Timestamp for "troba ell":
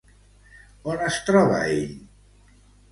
1.31-1.95